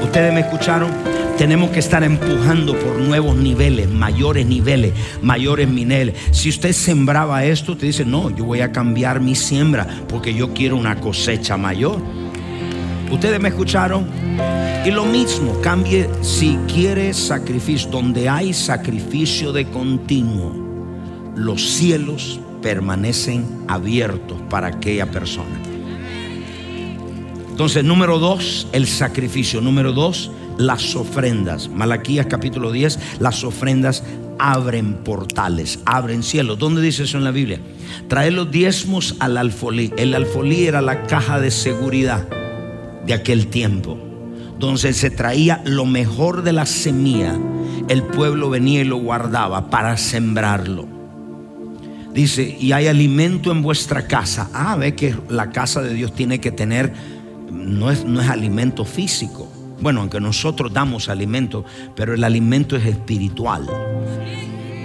[0.02, 0.90] ¿Ustedes me escucharon?
[1.38, 6.14] Tenemos que estar empujando por nuevos niveles, mayores niveles, mayores mineles.
[6.30, 10.54] Si usted sembraba esto, usted dice, no, yo voy a cambiar mi siembra porque yo
[10.54, 12.00] quiero una cosecha mayor.
[13.10, 14.06] ¿Ustedes me escucharon?
[14.84, 20.52] Y lo mismo, cambie si quiere sacrificio, donde hay sacrificio de continuo,
[21.36, 25.60] los cielos permanecen abiertos para aquella persona.
[27.48, 29.60] Entonces, número dos, el sacrificio.
[29.60, 31.68] Número dos, las ofrendas.
[31.68, 34.04] Malaquías capítulo 10, las ofrendas
[34.38, 36.58] abren portales, abren cielos.
[36.58, 37.60] ¿Dónde dice eso en la Biblia?
[38.08, 39.92] Trae los diezmos al alfolí.
[39.96, 42.28] El alfolí era la caja de seguridad
[43.06, 43.98] de aquel tiempo,
[44.58, 47.38] donde se traía lo mejor de la semilla,
[47.88, 50.86] el pueblo venía y lo guardaba para sembrarlo.
[52.12, 54.48] Dice, y hay alimento en vuestra casa.
[54.54, 56.92] Ah, ve que la casa de Dios tiene que tener,
[57.52, 59.52] no es, no es alimento físico.
[59.80, 63.66] Bueno, aunque nosotros damos alimento, pero el alimento es espiritual.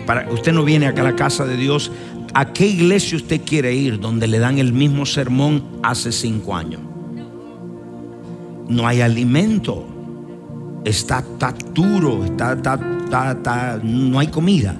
[0.06, 1.92] Para, usted no viene acá a la casa de Dios.
[2.34, 6.91] ¿A qué iglesia usted quiere ir donde le dan el mismo sermón hace cinco años?
[8.72, 9.86] No hay alimento.
[10.84, 11.24] Está,
[11.74, 14.76] duro, está, no hay comida.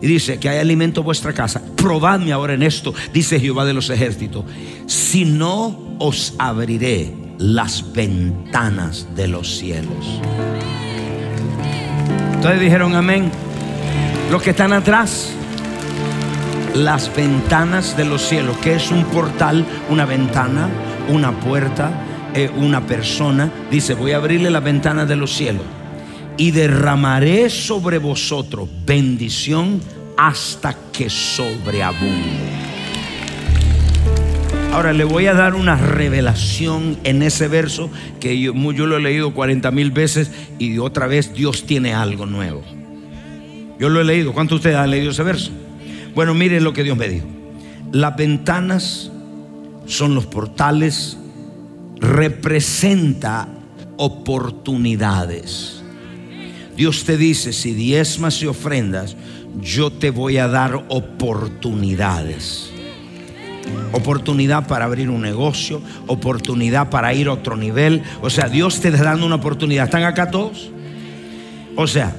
[0.00, 1.62] Y dice que hay alimento en vuestra casa.
[1.76, 4.44] Probadme ahora en esto, dice Jehová de los ejércitos.
[4.86, 10.20] Si no, os abriré las ventanas de los cielos.
[12.34, 13.30] Entonces dijeron amén.
[14.30, 15.30] Los que están atrás,
[16.74, 20.68] las ventanas de los cielos, que es un portal, una ventana,
[21.08, 22.03] una puerta,
[22.56, 23.50] una persona.
[23.70, 25.62] Dice, voy a abrirle las ventanas de los cielos
[26.36, 29.80] y derramaré sobre vosotros bendición
[30.16, 32.64] hasta que sobreabunde.
[34.72, 39.00] Ahora le voy a dar una revelación en ese verso que yo, yo lo he
[39.00, 42.62] leído 40 mil veces y otra vez Dios tiene algo nuevo.
[43.78, 44.32] Yo lo he leído.
[44.32, 45.52] ¿Cuántos de ustedes han leído ese verso?
[46.14, 47.26] Bueno, miren lo que Dios me dijo.
[47.92, 49.12] Las ventanas
[49.86, 51.18] son los portales,
[52.00, 53.48] representa
[53.96, 55.82] oportunidades.
[56.76, 59.16] Dios te dice, si diezmas y ofrendas,
[59.60, 62.70] yo te voy a dar oportunidades.
[63.92, 68.02] Oportunidad para abrir un negocio, oportunidad para ir a otro nivel.
[68.20, 69.84] O sea, Dios te está dando una oportunidad.
[69.84, 70.70] ¿Están acá todos?
[71.76, 72.14] O sea,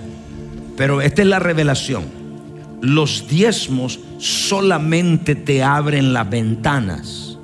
[0.78, 2.04] pero esta es la revelación.
[2.82, 7.35] Los diezmos solamente te abren las ventanas.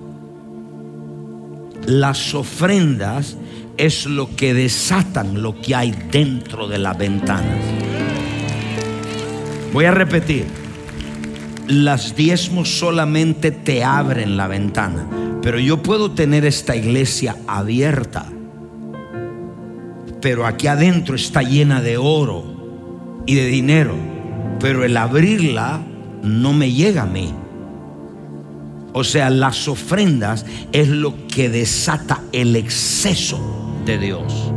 [1.86, 3.38] Las ofrendas
[3.78, 7.58] es lo que desatan lo que hay dentro de las ventanas.
[9.74, 10.46] Voy a repetir
[11.72, 15.08] las diezmos solamente te abren la ventana.
[15.42, 18.26] Pero yo puedo tener esta iglesia abierta.
[20.22, 23.96] Pero aquí adentro está llena de oro y de dinero.
[24.60, 25.82] Pero el abrirla
[26.22, 27.34] no me llega a mí.
[28.94, 33.40] O sea, las ofrendas es lo que desata el exceso
[33.86, 34.52] de Dios.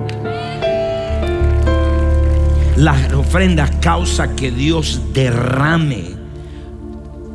[2.77, 6.17] Las ofrendas causa que Dios derrame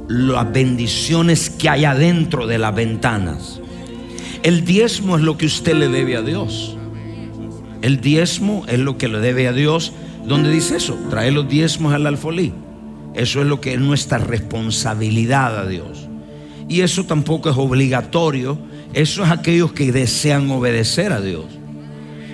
[0.09, 3.61] las bendiciones que hay adentro de las ventanas.
[4.43, 6.75] El diezmo es lo que usted le debe a Dios.
[7.81, 9.93] El diezmo es lo que le debe a Dios.
[10.25, 10.97] ¿Dónde dice eso?
[11.09, 12.51] Trae los diezmos al alfolí.
[13.13, 16.08] Eso es lo que es nuestra responsabilidad a Dios.
[16.69, 18.57] Y eso tampoco es obligatorio.
[18.93, 21.45] Eso es aquellos que desean obedecer a Dios.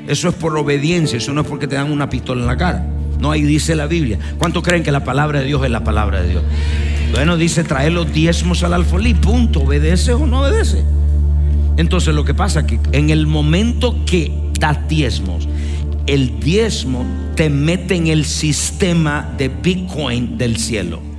[0.08, 1.18] Eso es por obediencia.
[1.18, 2.86] Eso no es porque te dan una pistola en la cara.
[3.20, 4.20] No, ahí dice la Biblia.
[4.38, 6.44] ¿Cuántos creen que la palabra de Dios es la palabra de Dios?
[7.14, 9.62] Bueno, dice trae los diezmos al alfolí, punto.
[9.62, 10.84] ¿Obedece o no obedece?
[11.78, 15.48] Entonces lo que pasa es que en el momento que das diezmos,
[16.08, 17.06] el diezmo
[17.36, 21.15] te mete en el sistema de Bitcoin del cielo.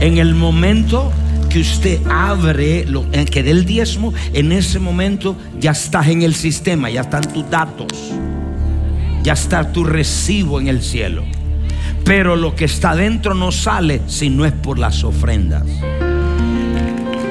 [0.00, 1.12] En el momento
[1.50, 6.34] que usted abre, lo, que dé el diezmo, en ese momento ya estás en el
[6.34, 7.92] sistema, ya están tus datos,
[9.22, 11.22] ya está tu recibo en el cielo.
[12.02, 15.64] Pero lo que está dentro no sale si no es por las ofrendas.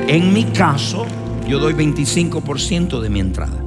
[0.07, 1.07] En mi caso,
[1.47, 3.57] yo doy 25% de mi entrada.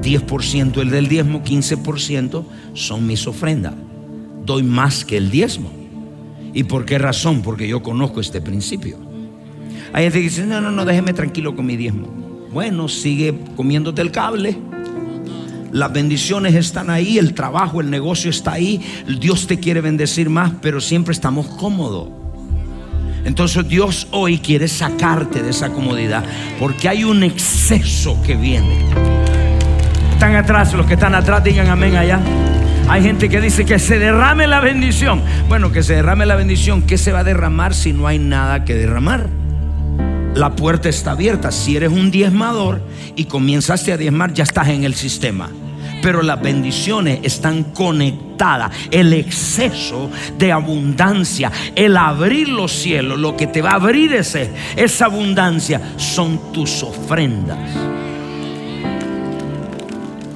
[0.00, 2.44] 10% el del diezmo, 15%
[2.74, 3.74] son mis ofrendas.
[4.44, 5.81] Doy más que el diezmo.
[6.52, 7.42] ¿Y por qué razón?
[7.42, 8.98] Porque yo conozco este principio.
[9.92, 12.08] Hay gente que dice, no, no, no, déjeme tranquilo con mi diezmo.
[12.52, 14.56] Bueno, sigue comiéndote el cable.
[15.72, 18.80] Las bendiciones están ahí, el trabajo, el negocio está ahí.
[19.20, 22.08] Dios te quiere bendecir más, pero siempre estamos cómodos.
[23.24, 26.24] Entonces Dios hoy quiere sacarte de esa comodidad
[26.58, 28.84] porque hay un exceso que viene.
[30.12, 32.20] Están atrás, los que están atrás digan amén allá.
[32.88, 35.22] Hay gente que dice que se derrame la bendición.
[35.48, 36.82] Bueno, que se derrame la bendición.
[36.82, 39.28] ¿Qué se va a derramar si no hay nada que derramar?
[40.34, 41.50] La puerta está abierta.
[41.52, 42.82] Si eres un diezmador
[43.16, 45.48] y comenzaste a diezmar, ya estás en el sistema
[46.02, 48.72] pero las bendiciones están conectadas.
[48.90, 54.50] El exceso de abundancia, el abrir los cielos, lo que te va a abrir ese,
[54.76, 57.58] esa abundancia son tus ofrendas.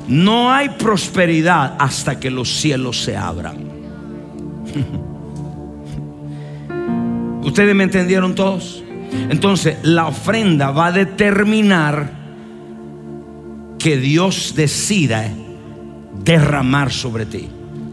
[0.08, 3.56] No hay prosperidad hasta que los cielos se abran.
[7.42, 8.82] ¿Ustedes me entendieron todos?
[9.30, 12.10] Entonces, la ofrenda va a determinar
[13.78, 15.28] que Dios decida
[16.24, 17.48] derramar sobre ti.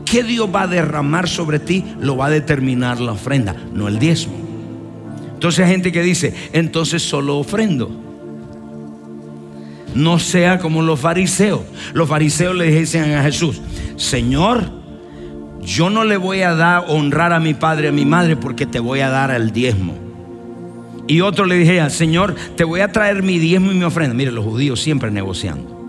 [0.05, 1.83] ¿Qué Dios va a derramar sobre ti?
[1.99, 4.33] Lo va a determinar la ofrenda, no el diezmo.
[5.33, 8.02] Entonces hay gente que dice, entonces solo ofrendo.
[9.95, 11.61] No sea como los fariseos.
[11.93, 13.61] Los fariseos le dicen a Jesús,
[13.95, 14.63] Señor,
[15.61, 18.79] yo no le voy a dar honrar a mi padre a mi madre porque te
[18.79, 19.95] voy a dar el diezmo.
[21.07, 24.13] Y otro le dije, Señor, te voy a traer mi diezmo y mi ofrenda.
[24.13, 25.83] Mire, los judíos siempre negociando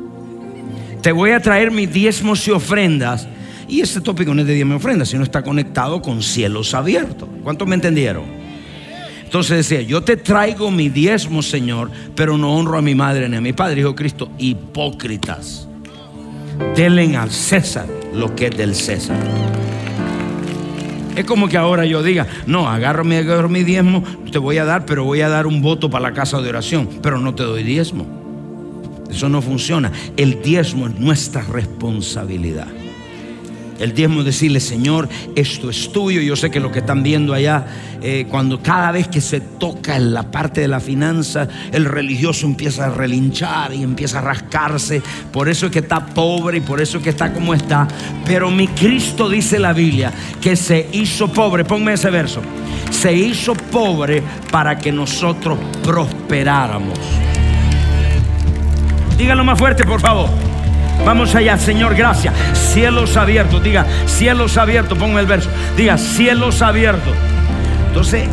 [1.04, 3.28] te voy a traer mis diezmos y ofrendas.
[3.68, 7.28] Y este tópico no es de diezmos y ofrendas, sino está conectado con cielos abiertos.
[7.42, 8.24] ¿Cuántos me entendieron?
[9.24, 13.36] Entonces decía, yo te traigo mi diezmo, Señor, pero no honro a mi madre ni
[13.36, 15.66] a mi padre, dijo Cristo, hipócritas.
[16.76, 19.16] Denle al César lo que es del César.
[21.16, 24.84] Es como que ahora yo diga, no, agarro agarro mi diezmo, te voy a dar,
[24.84, 27.62] pero voy a dar un voto para la casa de oración, pero no te doy
[27.62, 28.06] diezmo.
[29.08, 29.92] Eso no funciona.
[30.16, 32.66] El diezmo es nuestra responsabilidad.
[33.78, 36.20] El diezmo es decirle, Señor, esto es tuyo.
[36.20, 37.66] Yo sé que lo que están viendo allá,
[38.00, 42.46] eh, cuando cada vez que se toca en la parte de la finanza, el religioso
[42.46, 45.02] empieza a relinchar y empieza a rascarse.
[45.32, 47.88] Por eso es que está pobre y por eso es que está como está.
[48.24, 51.64] Pero mi Cristo dice la Biblia que se hizo pobre.
[51.64, 52.40] Ponme ese verso.
[52.90, 56.98] Se hizo pobre para que nosotros prosperáramos.
[59.18, 60.53] Dígalo más fuerte, por favor.
[61.04, 62.34] Vamos allá, Señor, gracias.
[62.54, 65.50] Cielos abiertos, diga, cielos abiertos, ponme el verso.
[65.76, 67.14] Diga, cielos abiertos.
[67.88, 68.28] Entonces,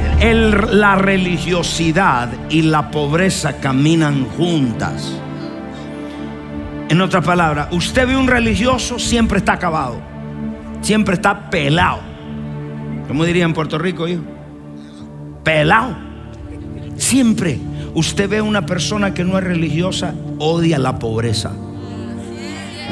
[0.71, 5.13] la religiosidad y la pobreza caminan juntas.
[6.89, 10.01] En otras palabras, usted ve un religioso, siempre está acabado.
[10.81, 11.99] Siempre está pelado.
[13.07, 14.23] ¿Cómo diría en Puerto Rico, hijo?
[15.43, 15.95] Pelado.
[16.97, 17.59] Siempre.
[17.93, 21.51] Usted ve una persona que no es religiosa, odia la pobreza.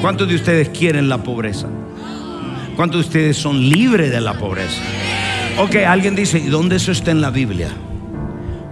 [0.01, 1.67] ¿Cuántos de ustedes quieren la pobreza?
[2.77, 4.81] ¿Cuántos de ustedes son libres de la pobreza?
[5.57, 7.67] Ok, alguien dice, ¿y dónde eso está en la Biblia?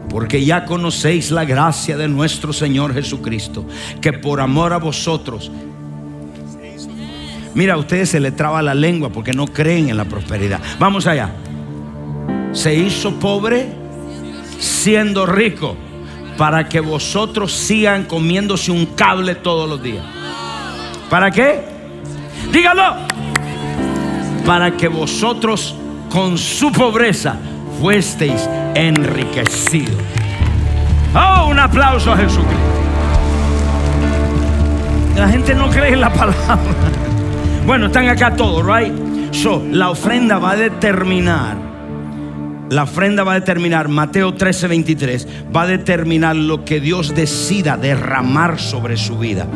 [0.10, 3.66] Porque ya conocéis la gracia de nuestro Señor Jesucristo,
[4.00, 5.52] que por amor a vosotros,
[7.54, 10.62] mira, a ustedes se le traba la lengua porque no creen en la prosperidad.
[10.80, 11.32] Vamos allá.
[12.54, 13.68] Se hizo pobre
[14.60, 15.76] siendo rico
[16.38, 20.06] para que vosotros sigan comiéndose un cable todos los días.
[21.10, 21.62] ¿Para qué?
[22.52, 22.96] Dígalo.
[24.46, 25.76] Para que vosotros
[26.10, 27.36] con su pobreza
[27.80, 29.96] fuesteis enriquecidos.
[31.16, 32.58] Oh, un aplauso a Jesucristo.
[35.16, 36.60] La gente no cree en la palabra.
[37.66, 38.94] Bueno, están acá todos, right?
[39.32, 41.58] So, la ofrenda va a determinar.
[42.70, 47.78] La ofrenda va a determinar, Mateo 13, 23, va a determinar lo que Dios decida
[47.78, 49.48] derramar sobre su vida.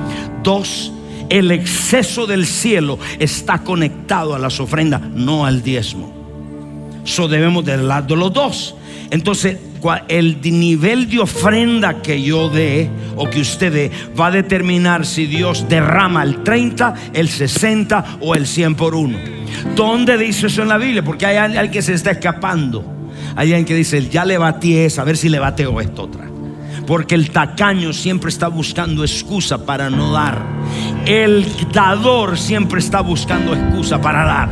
[0.43, 0.93] Dos,
[1.31, 7.01] el exceso del cielo está conectado a las ofrendas, no al diezmo.
[7.05, 8.75] Eso debemos de lado los dos.
[9.09, 9.57] Entonces,
[10.09, 15.25] el nivel de ofrenda que yo dé o que usted dé va a determinar si
[15.25, 19.17] Dios derrama el 30, el 60 o el 100 por uno.
[19.75, 21.03] ¿Dónde dice eso en la Biblia?
[21.03, 22.83] Porque hay alguien que se está escapando.
[23.37, 26.29] Hay alguien que dice, ya le batí esa, a ver si le bateo esta otra.
[26.85, 30.43] Porque el tacaño siempre está buscando excusa para no dar.
[31.05, 34.49] El dador siempre está buscando excusa para dar.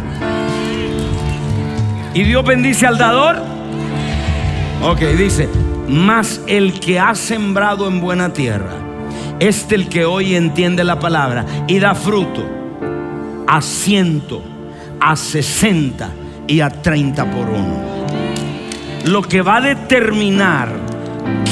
[2.14, 3.38] ¿Y Dios bendice al dador?
[4.82, 5.48] Ok, dice,
[5.88, 8.74] más el que ha sembrado en buena tierra,
[9.40, 12.46] este el que hoy entiende la palabra y da fruto
[13.48, 14.42] a ciento,
[15.00, 16.10] a sesenta
[16.48, 17.90] y a treinta por uno.
[19.06, 20.89] Lo que va a determinar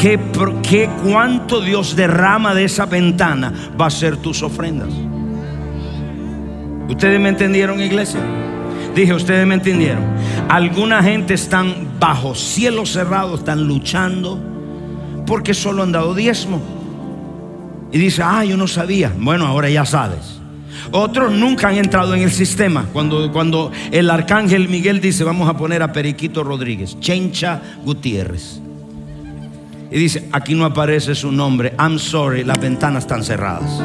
[0.01, 0.20] que,
[0.63, 4.89] que cuánto Dios derrama de esa ventana va a ser tus ofrendas.
[6.88, 8.20] ¿Ustedes me entendieron, iglesia?
[8.95, 10.03] Dije, ustedes me entendieron.
[10.49, 14.39] Alguna gente están bajo cielo cerrado, están luchando
[15.26, 16.61] porque solo han dado diezmo.
[17.91, 19.13] Y dice, ah, yo no sabía.
[19.18, 20.39] Bueno, ahora ya sabes.
[20.91, 22.86] Otros nunca han entrado en el sistema.
[22.93, 28.61] Cuando, cuando el arcángel Miguel dice, vamos a poner a Periquito Rodríguez, Chencha Gutiérrez.
[29.90, 31.74] Y dice, aquí no aparece su nombre.
[31.80, 33.82] I'm sorry, las ventanas están cerradas.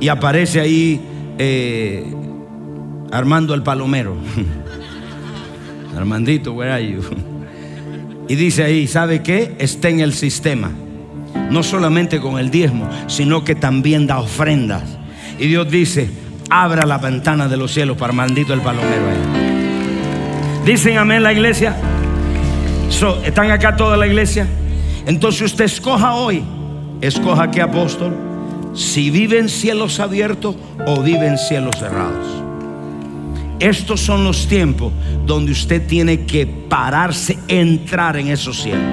[0.00, 1.00] Y aparece ahí
[1.38, 2.04] eh,
[3.10, 4.16] Armando el Palomero.
[5.96, 7.02] Armandito, where are you?
[8.28, 9.54] Y dice ahí, ¿sabe qué?
[9.58, 10.70] Está en el sistema.
[11.50, 14.84] No solamente con el diezmo, sino que también da ofrendas.
[15.38, 16.08] Y Dios dice,
[16.48, 19.02] abra la ventana de los cielos para Armandito el Palomero.
[20.64, 21.76] Dicen amén la iglesia.
[23.02, 24.46] ¿Están acá toda la iglesia?
[25.06, 26.44] Entonces usted escoja hoy,
[27.00, 28.14] escoja qué apóstol,
[28.74, 30.54] si vive en cielos abiertos
[30.86, 32.26] o vive en cielos cerrados.
[33.58, 34.92] Estos son los tiempos
[35.26, 38.84] donde usted tiene que pararse, entrar en esos cielos.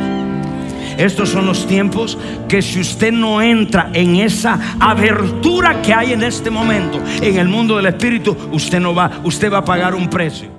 [0.97, 6.24] Estos son los tiempos que si usted no entra en esa abertura que hay en
[6.24, 10.10] este momento en el mundo del espíritu, usted no va, usted va a pagar un
[10.10, 10.59] precio.